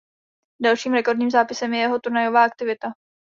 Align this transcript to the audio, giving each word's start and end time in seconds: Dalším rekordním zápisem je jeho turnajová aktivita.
Dalším 0.61 0.93
rekordním 0.93 1.31
zápisem 1.31 1.73
je 1.73 1.79
jeho 1.79 1.99
turnajová 1.99 2.43
aktivita. 2.43 2.87